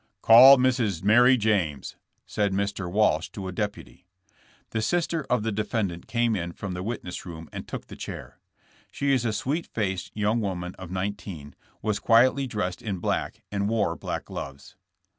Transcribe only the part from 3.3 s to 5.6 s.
a deputy. The sister of the